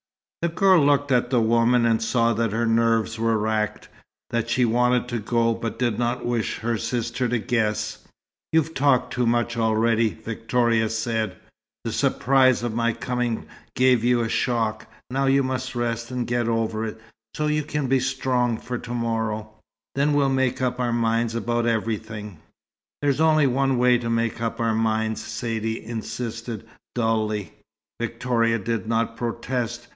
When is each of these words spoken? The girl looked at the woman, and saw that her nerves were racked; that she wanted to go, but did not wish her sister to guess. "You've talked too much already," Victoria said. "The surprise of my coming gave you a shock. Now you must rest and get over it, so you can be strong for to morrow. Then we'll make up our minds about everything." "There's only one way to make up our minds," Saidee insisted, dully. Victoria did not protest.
The 0.41 0.49
girl 0.49 0.83
looked 0.83 1.11
at 1.11 1.29
the 1.29 1.39
woman, 1.39 1.85
and 1.85 2.01
saw 2.01 2.33
that 2.33 2.51
her 2.51 2.65
nerves 2.65 3.19
were 3.19 3.37
racked; 3.37 3.87
that 4.31 4.49
she 4.49 4.65
wanted 4.65 5.07
to 5.09 5.19
go, 5.19 5.53
but 5.53 5.77
did 5.77 5.99
not 5.99 6.25
wish 6.25 6.57
her 6.61 6.79
sister 6.79 7.27
to 7.29 7.37
guess. 7.37 8.07
"You've 8.51 8.73
talked 8.73 9.13
too 9.13 9.27
much 9.27 9.55
already," 9.55 10.09
Victoria 10.15 10.89
said. 10.89 11.35
"The 11.83 11.91
surprise 11.93 12.63
of 12.63 12.73
my 12.73 12.93
coming 12.93 13.45
gave 13.75 14.03
you 14.03 14.21
a 14.21 14.29
shock. 14.29 14.87
Now 15.11 15.27
you 15.27 15.43
must 15.43 15.75
rest 15.75 16.09
and 16.09 16.25
get 16.25 16.47
over 16.47 16.83
it, 16.85 16.99
so 17.35 17.45
you 17.45 17.61
can 17.61 17.85
be 17.85 17.99
strong 17.99 18.57
for 18.57 18.79
to 18.79 18.93
morrow. 18.95 19.51
Then 19.93 20.13
we'll 20.13 20.29
make 20.29 20.59
up 20.59 20.79
our 20.79 20.91
minds 20.93 21.35
about 21.35 21.67
everything." 21.67 22.39
"There's 23.03 23.21
only 23.21 23.45
one 23.45 23.77
way 23.77 23.99
to 23.99 24.09
make 24.09 24.41
up 24.41 24.59
our 24.59 24.73
minds," 24.73 25.21
Saidee 25.21 25.83
insisted, 25.85 26.67
dully. 26.95 27.53
Victoria 27.99 28.57
did 28.57 28.87
not 28.87 29.15
protest. 29.15 29.87